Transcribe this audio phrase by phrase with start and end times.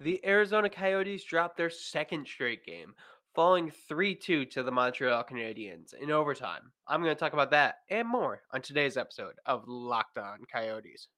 [0.00, 2.94] The Arizona Coyotes dropped their second straight game,
[3.34, 6.70] falling 3 2 to the Montreal Canadiens in overtime.
[6.86, 11.08] I'm going to talk about that and more on today's episode of Locked On Coyotes.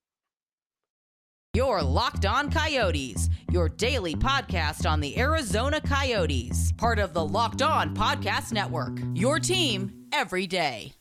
[1.54, 7.62] Your Locked On Coyotes, your daily podcast on the Arizona Coyotes, part of the Locked
[7.62, 9.00] On Podcast Network.
[9.14, 10.97] Your team every day.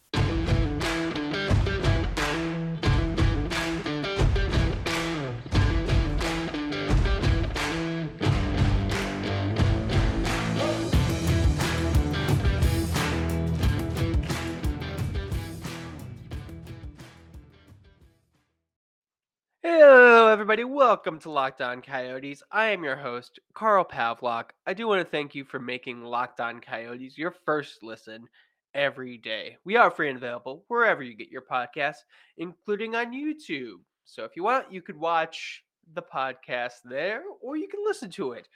[20.47, 20.63] Everybody.
[20.63, 22.41] Welcome to Locked On Coyotes.
[22.53, 24.51] I am your host, Carl Pavlock.
[24.65, 28.29] I do want to thank you for making Locked On Coyotes your first listen
[28.73, 29.57] every day.
[29.65, 32.05] We are free and available wherever you get your podcasts,
[32.37, 33.79] including on YouTube.
[34.05, 38.31] So if you want, you could watch the podcast there or you can listen to
[38.31, 38.47] it.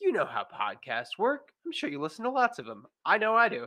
[0.00, 1.48] You know how podcasts work.
[1.66, 2.84] I'm sure you listen to lots of them.
[3.04, 3.66] I know I do.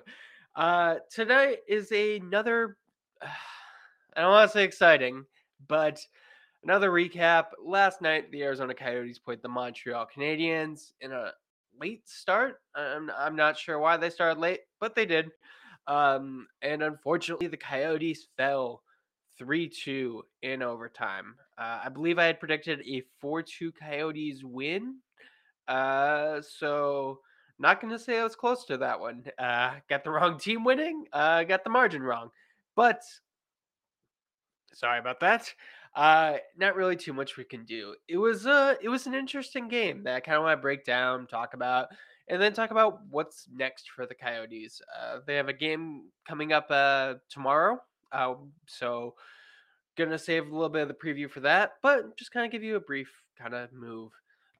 [0.55, 2.77] Uh, today is another,
[3.21, 5.25] I don't want to say exciting,
[5.67, 5.99] but
[6.64, 7.47] Another recap.
[7.61, 11.33] Last night, the Arizona Coyotes played the Montreal Canadiens in a
[11.80, 12.61] late start.
[12.73, 15.30] I'm, I'm not sure why they started late, but they did.
[15.88, 18.81] Um, and unfortunately, the Coyotes fell
[19.38, 21.36] 3 2 in overtime.
[21.58, 25.00] Uh, I believe I had predicted a 4 2 Coyotes win.
[25.67, 27.20] Uh, so,
[27.59, 29.25] not going to say I was close to that one.
[29.38, 32.30] Uh, got the wrong team winning, uh, got the margin wrong.
[32.77, 33.02] But
[34.73, 35.53] sorry about that.
[35.95, 37.95] Uh, not really too much we can do.
[38.08, 40.86] It was uh it was an interesting game that I kind of want to break
[40.86, 41.88] down, talk about,
[42.27, 44.81] and then talk about what's next for the Coyotes.
[44.99, 47.80] Uh, they have a game coming up uh tomorrow.
[48.11, 48.36] Uh,
[48.67, 49.14] so
[49.95, 52.64] gonna save a little bit of the preview for that, but just kind of give
[52.64, 54.11] you a brief kind of move.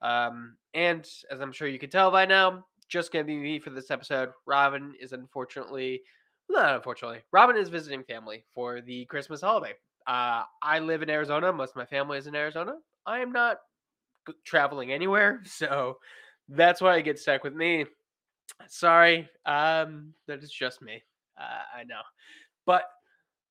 [0.02, 3.70] Um, and as I'm sure you can tell by now, just gonna be me for
[3.70, 4.30] this episode.
[4.46, 6.02] Robin is unfortunately,
[6.48, 9.72] not unfortunately, Robin is visiting family for the Christmas holiday.
[10.06, 11.52] Uh, I live in Arizona.
[11.52, 12.74] Most of my family is in Arizona.
[13.06, 13.58] I am not
[14.44, 15.98] traveling anywhere, so
[16.48, 17.86] that's why I get stuck with me.
[18.68, 21.02] Sorry, um, that is just me.
[21.38, 22.02] Uh, I know,
[22.66, 22.84] but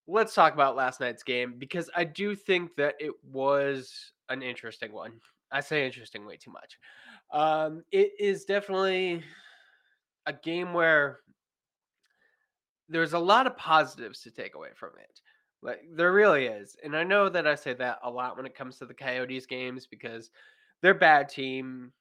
[0.08, 4.92] let's talk about last night's game because I do think that it was an interesting
[4.92, 5.14] one.
[5.52, 6.78] I say interesting way too much.
[7.32, 9.24] Um, it is definitely
[10.26, 11.20] a game where
[12.90, 15.22] there's a lot of positives to take away from it.
[15.64, 16.76] Like there really is.
[16.84, 19.46] And I know that I say that a lot when it comes to the Coyotes
[19.46, 20.30] games because
[20.82, 21.92] they're bad team.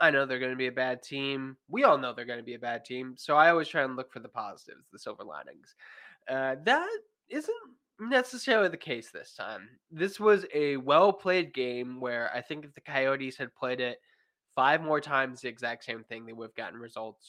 [0.00, 1.56] I know they're going to be a bad team.
[1.68, 3.14] We all know they're going to be a bad team.
[3.16, 5.74] So I always try and look for the positives, the silver linings.
[6.28, 6.88] Uh, that
[7.28, 7.56] isn't
[8.00, 9.68] necessarily the case this time.
[9.90, 13.98] This was a well played game where I think if the Coyotes had played it
[14.54, 17.26] five more times, the exact same thing, they would have gotten results,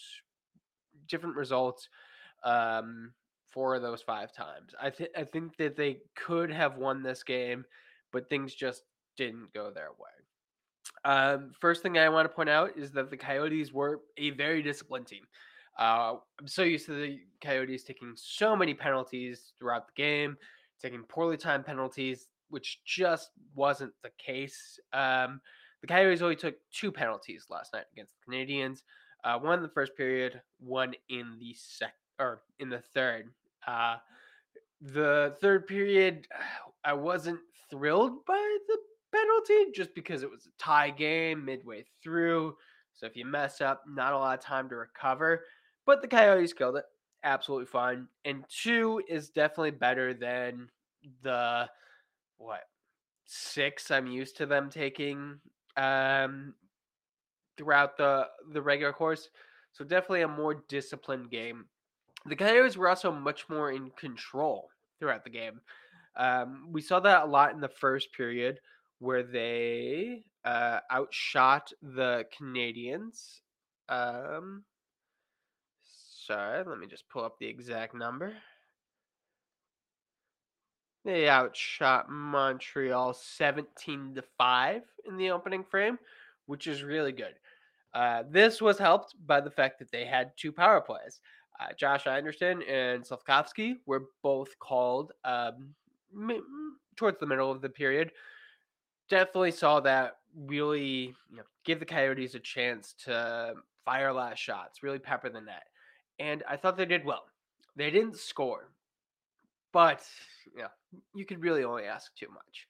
[1.07, 1.89] different results.
[2.43, 3.13] Um,
[3.51, 4.73] four of those five times.
[4.81, 7.65] I think I think that they could have won this game,
[8.11, 8.83] but things just
[9.17, 10.09] didn't go their way.
[11.05, 14.61] Um, first thing I want to point out is that the Coyotes were a very
[14.61, 15.23] disciplined team.
[15.77, 20.37] Uh, I'm so used to the Coyotes taking so many penalties throughout the game,
[20.81, 24.79] taking poorly timed penalties, which just wasn't the case.
[24.91, 25.39] Um,
[25.81, 28.81] the Coyotes only took two penalties last night against the Canadiens.
[29.23, 33.29] Uh, one in the first period, one in the sec or in the third.
[33.67, 33.97] Uh,
[34.81, 36.27] the third period,
[36.85, 37.39] I wasn't
[37.69, 38.77] thrilled by the
[39.11, 42.55] penalty just because it was a tie game midway through.
[42.93, 45.43] So if you mess up, not a lot of time to recover.
[45.85, 46.85] But the Coyotes killed it.
[47.23, 48.07] Absolutely fine.
[48.25, 50.69] And two is definitely better than
[51.23, 51.67] the
[52.37, 52.61] what
[53.25, 55.39] six I'm used to them taking
[55.77, 56.53] um
[57.57, 59.29] throughout the the regular course.
[59.71, 61.65] So definitely a more disciplined game
[62.25, 64.69] the Coyotes were also much more in control
[64.99, 65.61] throughout the game.
[66.15, 68.59] Um, we saw that a lot in the first period
[68.99, 73.39] where they uh, outshot the Canadiens.
[73.87, 74.63] Um,
[76.25, 78.33] sorry, let me just pull up the exact number.
[81.05, 85.97] They outshot Montreal 17 to 5 in the opening frame,
[86.45, 87.35] which is really good.
[87.93, 91.21] Uh, this was helped by the fact that they had two power plays
[91.77, 95.69] Josh Anderson and Slafkovsky were both called um,
[96.95, 98.11] towards the middle of the period.
[99.09, 104.83] Definitely saw that really you know, give the Coyotes a chance to fire last shots,
[104.83, 105.63] really pepper the net.
[106.19, 107.25] And I thought they did well.
[107.75, 108.69] They didn't score,
[109.71, 110.03] but
[110.61, 110.67] know,
[111.13, 112.67] you could really only ask too much.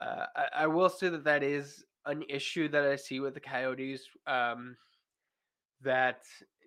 [0.00, 3.40] Uh, I, I, will say that that is an issue that I see with the
[3.40, 4.76] Coyotes um,
[5.82, 6.22] that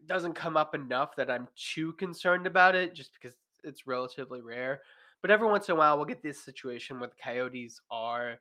[0.08, 4.82] doesn't come up enough that I'm too concerned about it, just because it's relatively rare.
[5.22, 8.38] But every once in a while, we'll get this situation where the Coyotes are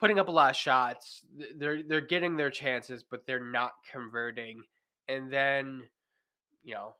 [0.00, 1.22] putting up a lot of shots.
[1.56, 4.62] They're they're getting their chances, but they're not converting.
[5.08, 5.82] And then,
[6.62, 6.94] you know,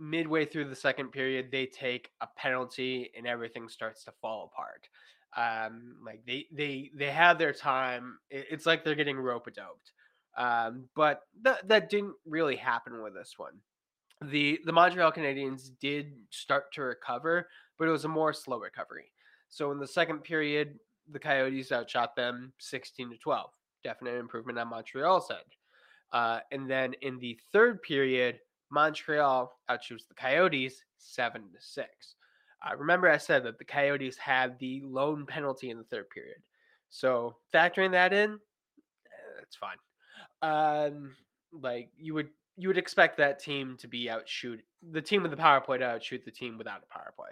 [0.00, 4.88] midway through the second period, they take a penalty and everything starts to fall apart.
[5.36, 8.18] Um, like they they they have their time.
[8.30, 9.92] It's like they're getting rope doped.
[10.38, 13.54] Um, but that that didn't really happen with this one.
[14.22, 17.48] The the Montreal Canadiens did start to recover,
[17.78, 19.12] but it was a more slow recovery.
[19.50, 20.78] So in the second period,
[21.10, 23.50] the Coyotes outshot them 16 to 12.
[23.82, 25.40] Definite improvement on Montreal's end.
[26.12, 28.40] Uh, and then in the third period,
[28.70, 31.88] Montreal outshoots the Coyotes 7 to 6.
[32.66, 36.38] Uh, remember, I said that the Coyotes had the lone penalty in the third period.
[36.90, 39.76] So factoring that in, eh, that's fine.
[40.42, 41.14] Um,
[41.52, 45.36] like you would you would expect that team to be outshoot the team with the
[45.36, 47.30] power play to outshoot the team without a power play.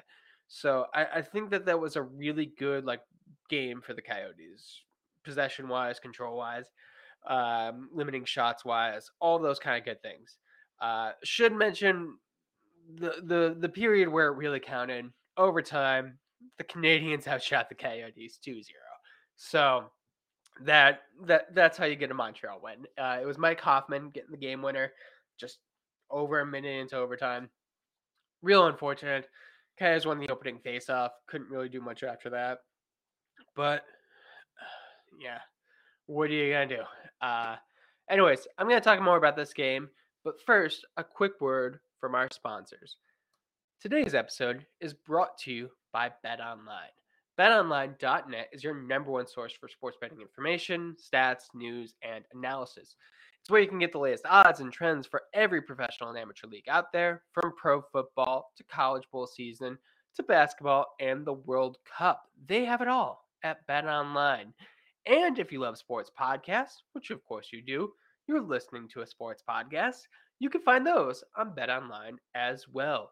[0.49, 3.01] So I, I think that that was a really good like
[3.49, 4.83] game for the Coyotes,
[5.25, 6.67] possession wise, control wise,
[7.29, 10.39] um, limiting shots wise, all those kind of good things.
[10.81, 12.17] Uh, should mention
[12.95, 15.07] the the the period where it really counted
[15.37, 16.19] overtime.
[16.59, 18.63] The Canadiens outshot the Coyotes 2-0.
[19.37, 19.91] So
[20.65, 22.87] that that that's how you get a Montreal win.
[22.99, 24.93] Uh, it was Mike Hoffman getting the game winner,
[25.39, 25.59] just
[26.11, 27.51] over a minute into overtime.
[28.43, 29.29] Real unfortunate.
[29.79, 31.11] Coyotes won the opening faceoff.
[31.27, 32.59] Couldn't really do much after that.
[33.55, 33.85] But
[35.21, 35.39] yeah,
[36.07, 36.83] what are you gonna do?
[37.21, 37.57] Uh,
[38.11, 39.89] anyways, I'm gonna talk more about this game.
[40.25, 42.97] But first, a quick word from our sponsors.
[43.81, 46.97] Today's episode is brought to you by BetOnline.
[47.39, 52.97] BetOnline.net is your number one source for sports betting information, stats, news, and analysis.
[53.41, 56.47] It's where you can get the latest odds and trends for every professional and amateur
[56.47, 59.77] league out there, from pro football to college bowl season
[60.15, 62.23] to basketball and the World Cup.
[62.47, 64.55] They have it all at BetOnline.
[65.05, 67.93] And if you love sports podcasts, which of course you do,
[68.27, 70.01] you're listening to a sports podcast,
[70.39, 73.11] you can find those on BetOnline as well.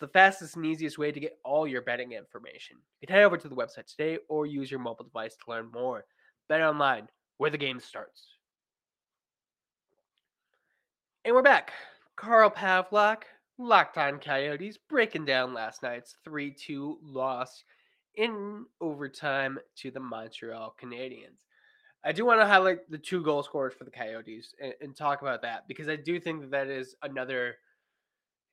[0.00, 2.76] The fastest and easiest way to get all your betting information.
[3.00, 5.70] You can head over to the website today or use your mobile device to learn
[5.72, 6.04] more.
[6.48, 7.08] Bet online,
[7.38, 8.26] where the game starts.
[11.24, 11.72] And we're back.
[12.16, 13.22] Carl Pavlock,
[13.56, 17.64] Locked On Coyotes, breaking down last night's 3 2 loss
[18.16, 21.38] in overtime to the Montreal Canadiens.
[22.04, 25.22] I do want to highlight the two goal scorers for the Coyotes and, and talk
[25.22, 27.56] about that because I do think that that is another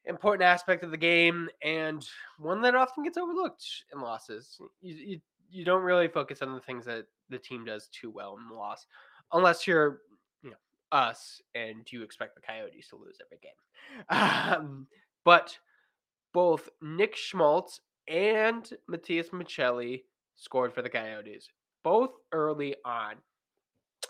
[0.05, 2.05] important aspect of the game and
[2.39, 4.59] one that often gets overlooked in losses.
[4.81, 8.37] You, you, you don't really focus on the things that the team does too well
[8.37, 8.85] in the loss,
[9.33, 10.01] unless you're
[10.43, 10.57] you know
[10.91, 13.51] us and you expect the Coyotes to lose every game.
[14.09, 14.87] Um,
[15.25, 15.57] but
[16.33, 20.03] both Nick Schmaltz and Matthias Maccelli
[20.35, 21.49] scored for the Coyotes,
[21.83, 23.15] both early on.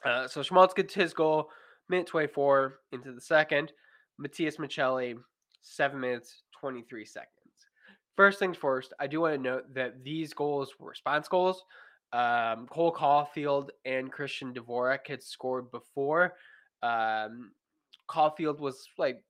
[0.05, 1.49] Uh, so Schmaltz gets his goal
[1.89, 3.71] minute 24 into the second.
[4.17, 5.15] Matthias Maccelli
[5.61, 7.31] 7 minutes 23 seconds.
[8.15, 11.63] First things first, I do want to note that these goals were response goals.
[12.13, 16.33] Um, Cole Caulfield and Christian Dvorak had scored before.
[16.83, 17.51] Um,
[18.07, 19.23] Caulfield was like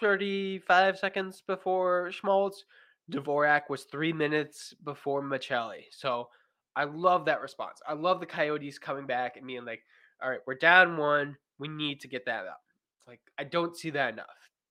[0.00, 2.64] 35 seconds before Schmaltz.
[3.10, 5.84] Dvorak was three minutes before Maccelli.
[5.90, 6.28] So
[6.76, 7.80] I love that response.
[7.86, 9.82] I love the Coyotes coming back and being like,
[10.22, 11.36] all right, we're down one.
[11.58, 12.62] We need to get that up.
[13.06, 14.26] Like, I don't see that enough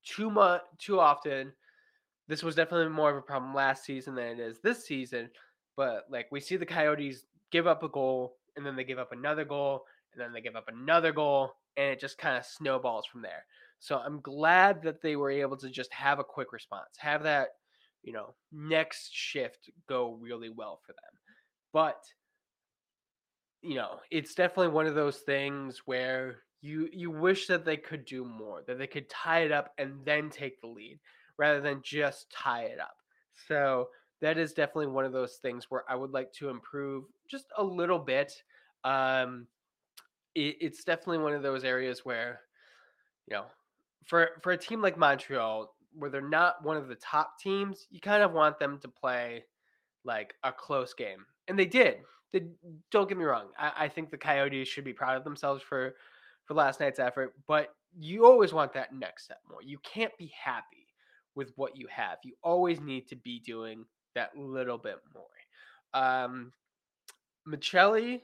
[0.08, 1.54] too much too often.
[2.28, 5.30] This was definitely more of a problem last season than it is this season.
[5.76, 9.12] But like we see the Coyotes give up a goal and then they give up
[9.12, 9.84] another goal
[10.14, 13.46] and then they give up another goal and it just kind of snowballs from there.
[13.80, 17.50] So I'm glad that they were able to just have a quick response, have that,
[18.04, 21.20] you know, next shift go really well for them.
[21.74, 22.04] But
[23.62, 26.38] you know, it's definitely one of those things where
[26.68, 29.94] you you wish that they could do more, that they could tie it up and
[30.04, 31.00] then take the lead
[31.38, 32.98] rather than just tie it up.
[33.48, 33.90] So
[34.22, 37.64] that is definitely one of those things where I would like to improve just a
[37.64, 38.34] little bit.
[38.84, 39.48] Um,
[40.34, 42.42] it, it's definitely one of those areas where,
[43.28, 43.46] you know,
[44.06, 48.00] for for a team like Montreal, where they're not one of the top teams, you
[48.00, 49.44] kind of want them to play
[50.04, 51.98] like a close game, and they did.
[52.34, 52.42] They,
[52.92, 53.48] don't get me wrong.
[53.58, 55.96] I, I think the Coyotes should be proud of themselves for
[56.48, 59.62] for last night's effort, but you always want that next step more.
[59.62, 60.88] You can't be happy
[61.36, 62.18] with what you have.
[62.24, 63.86] You always need to be doing
[64.16, 65.24] that little bit more.
[65.94, 66.52] Um,
[67.48, 68.22] Maccelli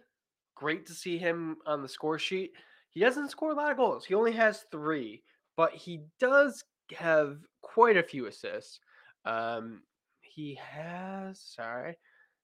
[0.56, 2.52] great to see him on the score sheet.
[2.92, 4.06] He doesn't score a lot of goals.
[4.06, 5.24] He only has three,
[5.58, 6.64] but he does
[6.96, 8.80] have quite a few assists.
[9.26, 9.82] Um,
[10.22, 11.98] he has sorry,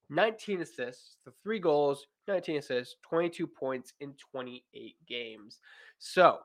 [0.10, 5.60] 19 assists, the three goals, 19 assists, 22 points in 28 games.
[5.98, 6.40] So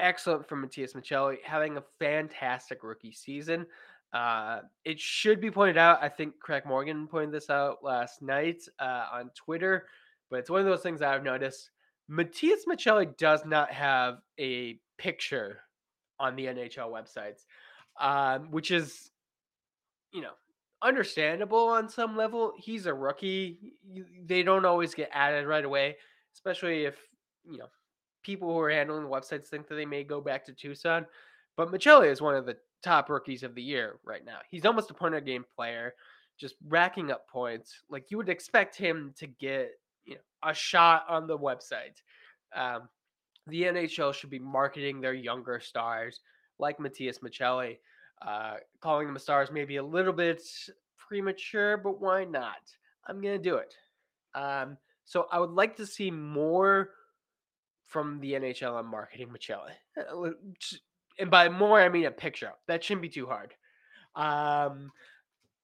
[0.00, 3.66] excellent from Matthias Maccelli, having a fantastic rookie season.
[4.12, 6.02] Uh, it should be pointed out.
[6.02, 9.86] I think Craig Morgan pointed this out last night uh, on Twitter,
[10.30, 11.70] but it's one of those things I've noticed.
[12.08, 15.60] Matthias Maccelli does not have a picture
[16.18, 17.44] on the NHL websites,
[18.00, 19.10] um, which is,
[20.12, 20.32] you know,
[20.82, 22.52] understandable on some level.
[22.56, 23.58] He's a rookie.
[24.24, 25.96] They don't always get added right away,
[26.34, 26.96] especially if,
[27.50, 27.68] you know,
[28.22, 31.06] people who are handling the websites think that they may go back to Tucson.
[31.56, 34.38] But Maccelli is one of the top rookies of the year right now.
[34.50, 35.94] He's almost a point a game player,
[36.38, 37.82] just racking up points.
[37.90, 39.70] Like you would expect him to get
[40.04, 42.00] you know a shot on the website.
[42.54, 42.88] Um,
[43.46, 46.20] the NHL should be marketing their younger stars
[46.58, 47.78] like Matias Maccelli.
[48.20, 50.42] Uh, calling them stars maybe a little bit
[50.96, 52.56] premature, but why not?
[53.06, 53.74] I'm gonna do it.
[54.34, 56.90] Um, so I would like to see more
[57.86, 59.72] from the NHL on marketing Maccelli.
[59.96, 60.30] Uh,
[61.18, 62.52] and by more I mean a picture.
[62.66, 63.54] That shouldn't be too hard.
[64.14, 64.92] Um,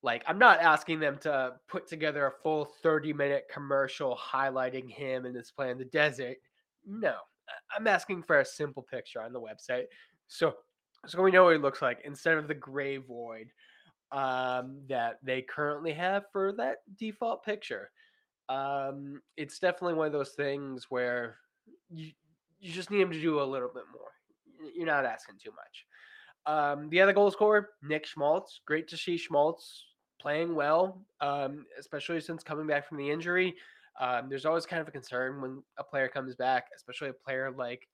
[0.02, 5.24] like I'm not asking them to put together a full 30 minute commercial highlighting him
[5.24, 6.36] and his play in the desert.
[6.86, 7.14] No,
[7.76, 9.84] I'm asking for a simple picture on the website.
[10.26, 10.54] So
[11.06, 13.48] so we know what he looks like instead of the gray void
[14.12, 17.90] um, that they currently have for that default picture.
[18.48, 21.38] Um, it's definitely one of those things where
[21.90, 22.12] you
[22.60, 24.70] you just need him to do a little bit more.
[24.74, 25.86] You're not asking too much.
[26.46, 28.60] Um, the other goal scorer, Nick Schmaltz.
[28.66, 29.84] Great to see Schmaltz
[30.20, 33.54] playing well, um, especially since coming back from the injury.
[34.00, 37.52] Um, there's always kind of a concern when a player comes back, especially a player
[37.56, 37.86] like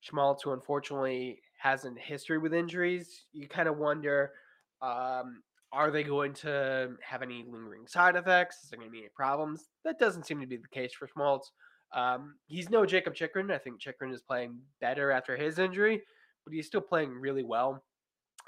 [0.00, 3.26] Schmaltz, who unfortunately has a history with injuries.
[3.32, 4.32] You kind of wonder
[4.80, 8.62] um, are they going to have any lingering side effects?
[8.64, 9.68] Is there going to be any problems?
[9.84, 11.52] That doesn't seem to be the case for Schmaltz.
[11.94, 13.50] Um, he's no Jacob Chychrun.
[13.50, 16.02] I think Chychrun is playing better after his injury,
[16.44, 17.82] but he's still playing really well.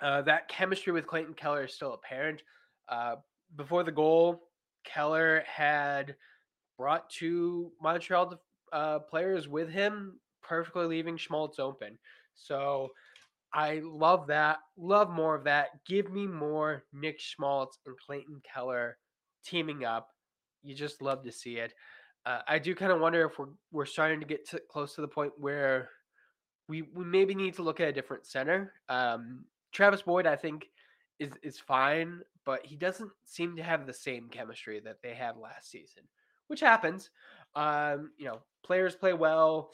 [0.03, 2.43] Uh, that chemistry with Clayton Keller is still apparent.
[2.89, 3.17] Uh,
[3.57, 4.43] before the goal,
[4.85, 6.17] Keller had
[6.79, 8.41] brought two Montreal
[8.73, 10.19] uh, players with him,
[10.51, 11.97] perfectly leaving Schmaltz open.
[12.35, 12.89] So
[13.55, 14.59] I love that.
[14.77, 15.69] Love more of that.
[15.87, 18.99] Give me more Nick Schmaltz and Clayton Keller
[19.45, 20.09] teaming up.
[20.65, 21.73] You just love to see it.
[22.27, 25.01] Uh, I do kind of wonder if we're we're starting to get to, close to
[25.01, 25.89] the point where
[26.69, 28.73] we we maybe need to look at a different center.
[28.89, 30.67] Um, Travis Boyd, I think,
[31.21, 35.37] is is fine, but he doesn't seem to have the same chemistry that they had
[35.37, 36.03] last season,
[36.49, 37.11] which happens.
[37.55, 39.71] Um, you know, players play well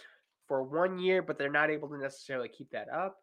[0.46, 3.18] for one year, but they're not able to necessarily keep that up.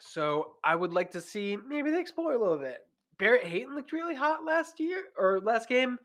[0.00, 2.86] So I would like to see maybe they explore a little bit.
[3.18, 5.98] Barrett Hayton looked really hot last year or last game.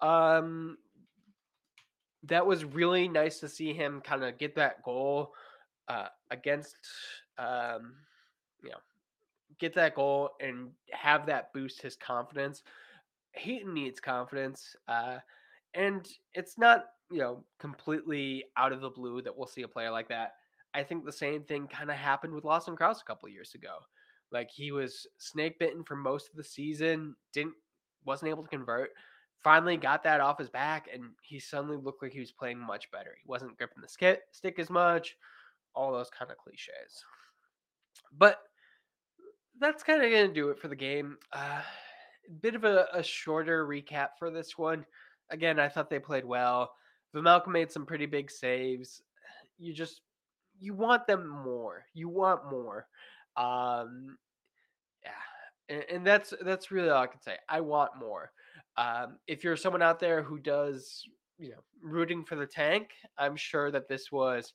[0.00, 0.78] Um,
[2.24, 5.32] that was really nice to see him kind of get that goal
[5.88, 6.76] uh, against,
[7.38, 7.94] um,
[8.62, 8.76] you know,
[9.58, 12.62] get that goal and have that boost his confidence.
[13.32, 15.18] Hayton needs confidence, uh,
[15.74, 19.90] and it's not you know completely out of the blue that we'll see a player
[19.90, 20.34] like that.
[20.72, 23.78] I think the same thing kind of happened with Lawson Crouse a couple years ago.
[24.30, 27.54] Like he was snake bitten for most of the season, didn't
[28.04, 28.90] wasn't able to convert.
[29.42, 32.90] Finally got that off his back, and he suddenly looked like he was playing much
[32.90, 33.16] better.
[33.16, 35.16] He wasn't gripping the skit, stick as much,
[35.74, 37.04] all those kind of cliches.
[38.16, 38.38] But
[39.58, 41.16] that's kind of gonna do it for the game.
[41.32, 41.62] Uh,
[42.42, 44.84] bit of a, a shorter recap for this one.
[45.30, 46.72] Again, I thought they played well.
[47.14, 49.02] Vejmelka made some pretty big saves.
[49.58, 50.02] You just
[50.58, 51.84] you want them more.
[51.94, 52.86] You want more.
[53.36, 54.18] Um,
[55.02, 57.36] yeah, and, and that's that's really all I can say.
[57.48, 58.32] I want more.
[58.76, 61.04] Um, if you're someone out there who does,
[61.38, 64.52] you know, rooting for the tank, I'm sure that this was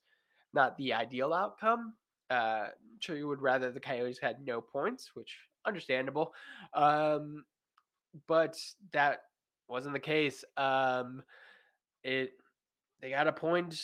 [0.54, 1.94] not the ideal outcome.
[2.32, 6.34] Uh, I'm sure you would rather the Coyotes had no points, which understandable.
[6.74, 7.44] Um,
[8.28, 8.58] but
[8.94, 9.24] that
[9.68, 10.44] wasn't the case.
[10.58, 11.22] Um,
[12.04, 12.32] it
[13.02, 13.80] they got a point.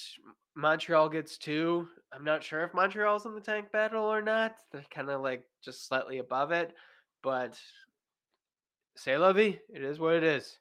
[0.55, 1.87] Montreal gets two.
[2.13, 4.55] I'm not sure if Montreal's in the tank battle or not.
[4.71, 6.73] They're kind of like just slightly above it,
[7.23, 7.59] but
[8.95, 10.57] say lovey, it is what it is.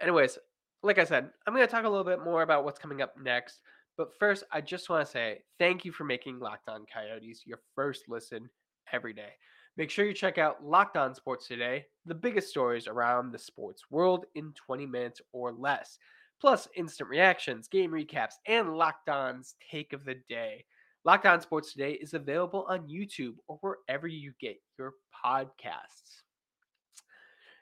[0.00, 0.38] Anyways,
[0.82, 3.14] like I said, I'm going to talk a little bit more about what's coming up
[3.20, 3.60] next.
[3.96, 7.60] But first, I just want to say thank you for making Locked On Coyotes your
[7.74, 8.48] first listen
[8.92, 9.32] every day.
[9.76, 13.84] Make sure you check out Locked On Sports today, the biggest stories around the sports
[13.90, 15.98] world in 20 minutes or less.
[16.40, 20.64] Plus instant reactions, game recaps, and Locked On's take of the day.
[21.04, 24.94] Locked On Sports Today is available on YouTube or wherever you get your
[25.24, 26.22] podcasts.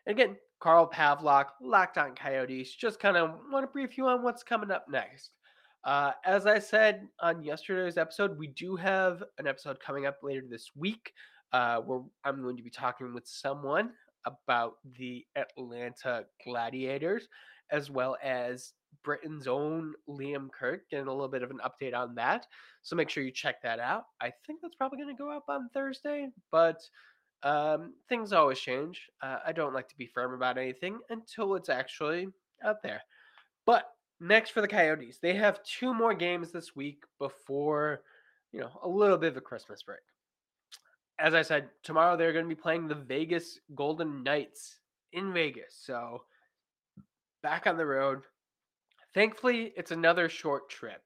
[0.07, 4.23] And Again, Carl Pavlock, Locked On Coyotes, just kind of want to brief you on
[4.23, 5.31] what's coming up next.
[5.85, 10.43] Uh, as I said on yesterday's episode, we do have an episode coming up later
[10.49, 11.13] this week
[11.53, 13.91] uh, where I'm going to be talking with someone
[14.25, 17.29] about the Atlanta Gladiators,
[17.71, 18.73] as well as
[19.05, 22.47] Britain's own Liam Kirk, getting a little bit of an update on that.
[22.83, 24.05] So make sure you check that out.
[24.21, 26.81] I think that's probably going to go up on Thursday, but
[27.43, 29.09] um, things always change.
[29.23, 32.29] Uh, I don't like to be firm about anything until it's actually
[32.65, 33.01] out there.
[33.67, 38.03] But next for the Coyotes, they have two more games this week before,
[38.53, 40.01] you know, a little bit of a Christmas break.
[41.21, 44.79] As I said, tomorrow they're going to be playing the Vegas Golden Knights
[45.13, 45.81] in Vegas.
[45.81, 46.23] So
[47.49, 48.21] back on the road.
[49.15, 51.01] Thankfully, it's another short trip.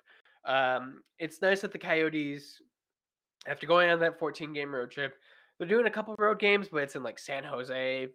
[0.44, 2.60] Um, it's nice that the Coyotes,
[3.46, 5.14] after going on that 14 game road trip,
[5.56, 8.08] they're doing a couple road games, but it's in like San Jose,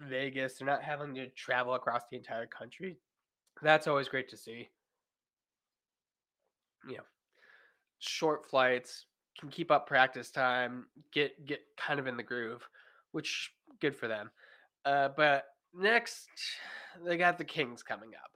[0.00, 0.54] Vegas.
[0.54, 2.96] They're not having to travel across the entire country.
[3.60, 4.70] That's always great to see.
[6.88, 7.04] You know,
[7.98, 9.04] short flights
[9.38, 12.66] can keep up practice time, get get kind of in the groove,
[13.12, 14.30] which good for them.
[14.86, 15.44] Uh, but
[15.74, 16.28] next,
[17.04, 18.30] they got the Kings coming up,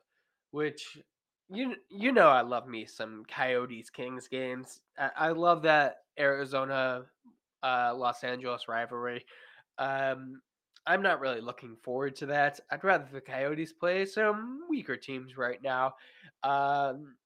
[0.51, 0.99] which
[1.49, 4.81] you you know I love me some Coyotes Kings games.
[4.99, 7.05] I, I love that Arizona
[7.63, 9.25] uh, Los Angeles rivalry.
[9.79, 10.41] Um,
[10.87, 12.61] I'm not really looking forward to that.
[12.71, 15.95] I'd rather the Coyotes play some weaker teams right now.
[16.45, 17.17] Um,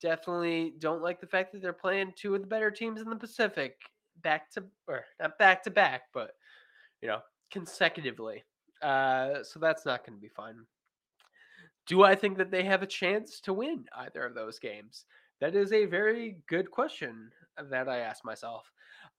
[0.00, 3.16] definitely don't like the fact that they're playing two of the better teams in the
[3.16, 3.76] Pacific
[4.22, 6.32] back to or not back to back, but
[7.00, 7.20] you know
[7.50, 8.42] consecutively.
[8.82, 10.66] Uh, so that's not going to be fun.
[11.86, 15.04] Do I think that they have a chance to win either of those games?
[15.40, 17.30] That is a very good question
[17.70, 18.70] that I ask myself.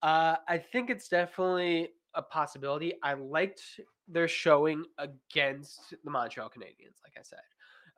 [0.01, 2.93] Uh, I think it's definitely a possibility.
[3.03, 3.61] I liked
[4.07, 7.39] their showing against the Montreal Canadiens, like I said.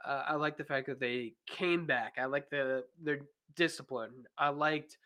[0.06, 2.16] Uh, I like the fact that they came back.
[2.20, 3.20] I like the their
[3.56, 4.26] discipline.
[4.38, 4.98] I liked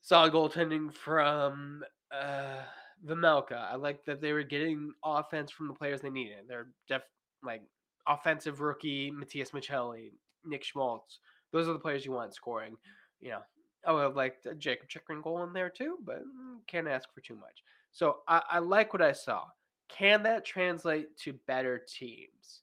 [0.00, 2.62] solid goaltending from uh,
[3.06, 3.70] Vejmelka.
[3.70, 6.44] I like that they were getting offense from the players they needed.
[6.48, 7.02] They're def
[7.42, 7.62] like
[8.06, 10.12] offensive rookie Matias Maccelli,
[10.44, 11.20] Nick Schmaltz.
[11.52, 12.76] Those are the players you want scoring.
[13.20, 13.40] You know,
[13.86, 17.08] I would have liked a Jakob Chychrun goal in there too, but mm, can't ask
[17.14, 17.62] for too much.
[17.92, 19.44] So I, I like what I saw.
[19.88, 22.62] Can that translate to better teams?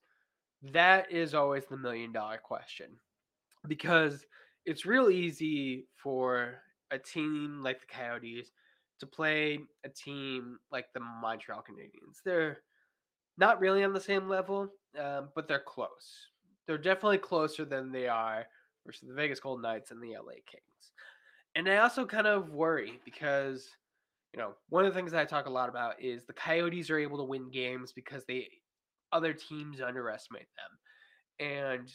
[0.73, 2.87] That is always the million dollar question
[3.67, 4.25] because
[4.65, 6.55] it's real easy for
[6.91, 8.51] a team like the Coyotes
[9.01, 12.21] to play a team like the Montreal Canadiens.
[12.23, 12.59] They're
[13.37, 16.27] not really on the same level, um, but they're close.
[16.65, 18.45] They're definitely closer than they are
[18.85, 20.91] versus the Vegas Golden Knights and the LA Kings.
[21.55, 23.67] And I also kind of worry because,
[24.33, 26.89] you know, one of the things that I talk a lot about is the Coyotes
[26.89, 28.47] are able to win games because they
[29.11, 31.47] other teams underestimate them.
[31.47, 31.91] And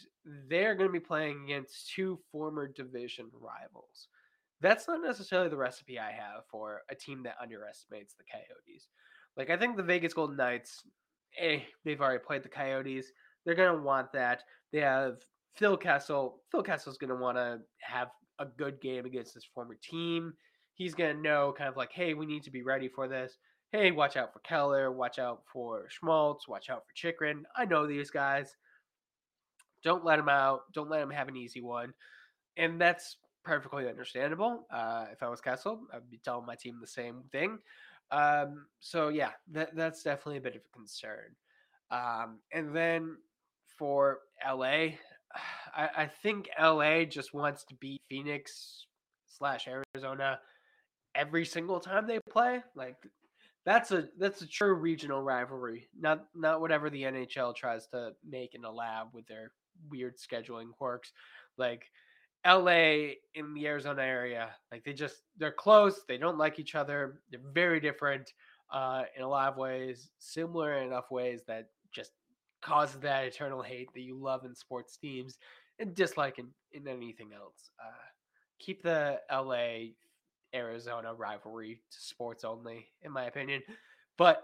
[0.49, 4.09] they're going to be playing against two former division rivals.
[4.61, 8.89] That's not necessarily the recipe I have for a team that underestimates the Coyotes.
[9.37, 10.83] Like I think the Vegas Golden Knights,
[11.39, 13.13] eh, they've already played the Coyotes.
[13.45, 14.43] They're going to want that.
[14.73, 15.19] They have
[15.57, 16.41] Phil Kessel.
[16.51, 20.33] Phil Kessel's going to want to have a good game against his former team.
[20.75, 23.39] He's going to know kind of like, hey, we need to be ready for this.
[23.73, 24.93] Hey, watch out for Keller.
[24.93, 26.47] Watch out for Schmaltz.
[26.49, 27.45] Watch out for Chychrun.
[27.57, 28.55] I know these guys.
[29.83, 30.63] Don't let them out.
[30.73, 31.93] Don't let them have an easy one.
[32.57, 34.67] And that's perfectly understandable.
[34.71, 37.59] Uh, if I was Kessel, I'd be telling my team the same thing.
[38.11, 41.37] Um, so yeah, that, that's definitely a bit of a concern.
[41.93, 43.17] Um, and then
[43.79, 44.67] for LA,
[45.77, 48.87] I, I think LA just wants to beat Phoenix
[49.27, 50.41] slash Arizona
[51.15, 52.63] every single time they play.
[52.75, 52.97] Like
[53.65, 58.55] that's a that's a true regional rivalry, not not whatever the NHL tries to make
[58.55, 59.53] in a lab with their
[59.89, 61.13] weird scheduling quirks.
[61.59, 61.91] Like
[62.47, 66.03] LA in the Arizona area, like they just they're close.
[66.07, 67.21] They don't like each other.
[67.31, 68.33] They're very different
[68.71, 72.13] uh, in a lot of ways, similar in enough ways that just
[72.63, 75.39] causes that eternal hate that you love in sports teams
[75.79, 77.71] and dislike in, in anything else.
[77.85, 77.93] Uh,
[78.59, 79.93] keep the LA
[80.55, 83.63] Arizona rivalry to sports only, in my opinion.
[84.17, 84.43] But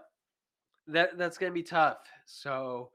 [0.89, 1.99] that that's gonna be tough.
[2.27, 2.91] So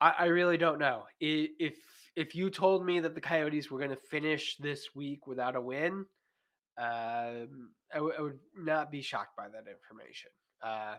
[0.00, 1.04] I, I really don't know.
[1.20, 1.76] If
[2.16, 6.04] if you told me that the Coyotes were gonna finish this week without a win,
[6.78, 10.30] um, I, w- I would not be shocked by that information.
[10.62, 10.96] Uh,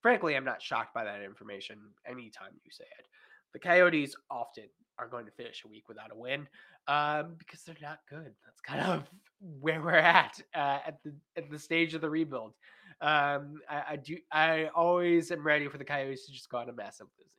[0.00, 3.06] frankly, I'm not shocked by that information anytime you say it.
[3.52, 4.64] The Coyotes often
[4.98, 6.46] are going to finish a week without a win
[6.88, 8.32] um, because they're not good.
[8.44, 9.04] That's kind of
[9.60, 12.54] where we're at uh, at the at the stage of the rebuild.
[13.00, 14.16] Um, I, I, do.
[14.32, 17.38] I always am ready for the Coyotes to just go on a massive losing.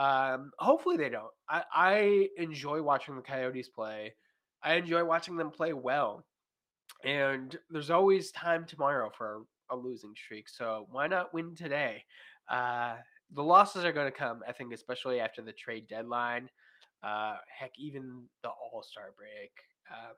[0.00, 1.30] Um, hopefully they don't.
[1.46, 4.14] I, I enjoy watching the Coyotes play.
[4.62, 6.24] I enjoy watching them play well.
[7.04, 10.48] And there's always time tomorrow for a losing streak.
[10.48, 12.02] So why not win today?
[12.48, 12.94] Uh,
[13.34, 16.48] the losses are going to come, I think, especially after the trade deadline.
[17.02, 19.52] Uh, heck, even the All Star break.
[19.90, 20.16] Um,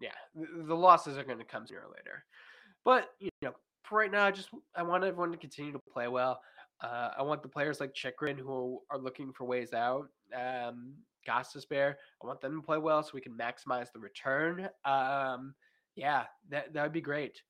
[0.00, 2.24] yeah, the, the losses are going to come sooner or later.
[2.86, 6.08] But you know, for right now, I just I want everyone to continue to play
[6.08, 6.40] well.
[6.82, 10.08] Uh, I want the players like Chychrun who are looking for ways out.
[10.34, 10.94] Um,
[11.26, 14.68] Gostisbehere, I want them to play well so we can maximize the return.
[14.84, 15.54] Um,
[15.94, 17.42] yeah, that that would be great.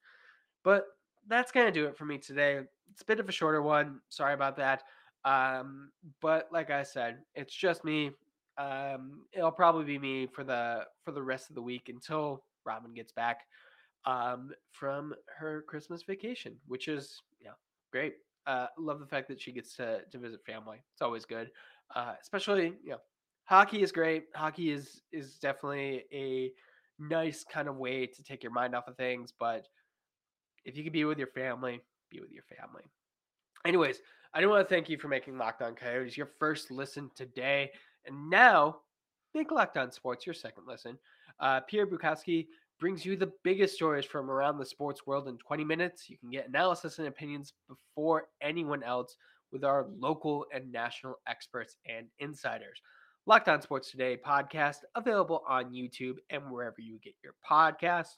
[0.63, 0.87] But
[1.29, 2.61] that's gonna do it for me today.
[2.91, 4.01] It's a bit of a shorter one.
[4.11, 4.83] Sorry about that.
[5.25, 5.91] Um,
[6.21, 8.11] but like I said, it's just me.
[8.59, 12.93] Um, it'll probably be me for the for the rest of the week until Robin
[12.93, 13.41] gets back
[14.05, 17.53] um, from her Christmas vacation, which is yeah
[17.93, 18.17] great.
[18.47, 20.79] Uh, love the fact that she gets to to visit family.
[20.93, 21.51] It's always good,
[21.95, 23.01] uh, especially you know
[23.45, 24.27] hockey is great.
[24.35, 26.53] Hockey is is definitely a
[26.99, 29.67] nice kind of way to take your mind off of things, but
[30.65, 32.85] if you can be with your family, be with your family.
[33.65, 34.01] Anyways,
[34.35, 37.71] I do want to thank you for making Locked On Coyotes your first listen today.
[38.07, 38.79] And now,
[39.35, 40.99] make Locked On Sports your second listen.
[41.41, 42.47] Uh, Pierre Bukowski
[42.83, 46.11] brings you the biggest stories from around the sports world in 20 minutes.
[46.11, 49.17] You can get analysis and opinions before anyone else
[49.53, 52.83] with our local and national experts and insiders.
[53.25, 58.17] Locked On Sports Today podcast available on YouTube and wherever you get your podcasts.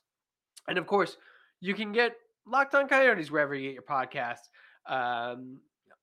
[0.67, 1.19] And of course,
[1.61, 2.13] you can get
[2.47, 4.49] Locked On Coyotes wherever you get your podcasts.
[4.89, 5.59] Um,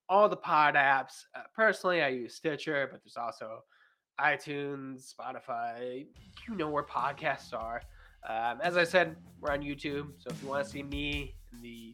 [0.08, 1.24] all the pod apps.
[1.36, 3.62] Uh, personally, I use Stitcher, but there's also
[4.20, 6.06] iTunes, Spotify.
[6.48, 7.82] You know where podcasts are.
[8.28, 10.10] Um, as I said, we're on YouTube.
[10.20, 11.94] So if you want to see me in the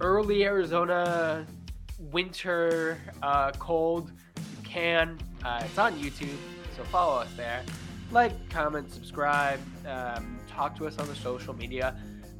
[0.00, 1.46] early Arizona
[1.98, 5.18] winter uh, cold, you can.
[5.44, 6.36] Uh, it's on YouTube.
[6.76, 7.62] So follow us there.
[8.12, 11.96] Like, comment, subscribe, um, talk to us on the social media.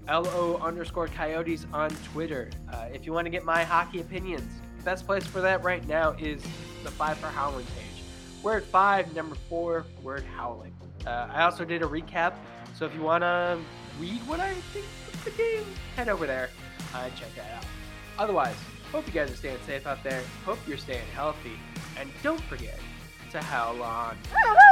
[0.09, 2.51] LO underscore coyotes on Twitter.
[2.73, 6.13] Uh, if you want to get my hockey opinions, best place for that right now
[6.13, 6.41] is
[6.85, 8.05] the Five for Howling page.
[8.45, 10.73] We're at five, number four, word howling.
[11.05, 12.35] Uh, I also did a recap,
[12.79, 13.59] so if you want to
[13.99, 14.85] read what I think
[15.15, 15.65] of the game,
[15.97, 16.51] head over there
[16.95, 17.65] and check that out.
[18.19, 18.55] Otherwise,
[18.93, 20.23] hope you guys are staying safe out there.
[20.45, 21.59] Hope you're staying healthy.
[21.99, 22.79] And don't forget
[23.33, 24.19] to howl on.
[24.31, 24.67] Hello!